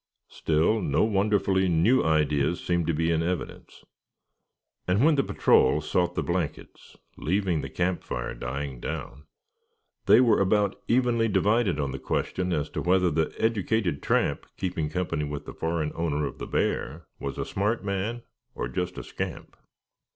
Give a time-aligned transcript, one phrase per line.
[0.29, 3.83] Still, no wonderfully new ideas seemed to be in evidence;
[4.87, 9.25] and when the patrol sought the blankets, leaving the camp fire dying down,
[10.07, 14.89] they were about evenly divided on the question as to whether the educated tramp keeping
[14.89, 18.23] company with the foreign owner of the bear was a smart man,
[18.55, 19.55] or just a scamp.